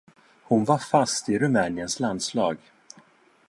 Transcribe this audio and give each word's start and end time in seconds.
Hon 0.43 0.65
var 0.65 0.77
fast 0.77 1.29
i 1.29 1.39
Rumäniens 1.39 1.99
landslag 1.99 2.57